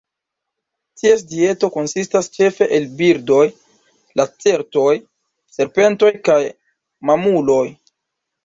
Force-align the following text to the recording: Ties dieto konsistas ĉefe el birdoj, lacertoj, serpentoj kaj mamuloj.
Ties 1.01 1.19
dieto 1.33 1.69
konsistas 1.75 2.29
ĉefe 2.37 2.67
el 2.79 2.87
birdoj, 3.01 3.43
lacertoj, 4.21 4.97
serpentoj 5.59 6.13
kaj 6.31 6.41
mamuloj. 7.13 7.65